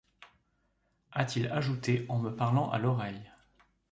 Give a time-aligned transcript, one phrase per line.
[1.11, 3.31] a-t-il ajouté en me parlant à l’oreille.